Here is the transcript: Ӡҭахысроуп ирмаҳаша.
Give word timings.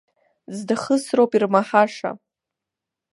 Ӡҭахысроуп 0.55 1.31
ирмаҳаша. 1.35 2.11